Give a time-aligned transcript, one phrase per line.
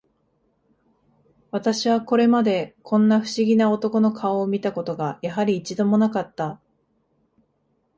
[1.51, 6.59] 私はこれまで、こんな不思議な男の顔を見た事が、やはり、一度も無かった